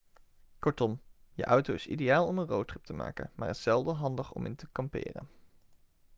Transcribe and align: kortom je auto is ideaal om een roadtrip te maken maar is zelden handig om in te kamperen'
kortom 0.59 0.99
je 1.33 1.45
auto 1.45 1.73
is 1.73 1.87
ideaal 1.87 2.27
om 2.27 2.37
een 2.37 2.47
roadtrip 2.47 2.83
te 2.83 2.93
maken 2.93 3.31
maar 3.35 3.49
is 3.49 3.63
zelden 3.63 3.95
handig 3.95 4.31
om 4.33 4.45
in 4.45 4.55
te 4.55 4.67
kamperen' 4.71 5.27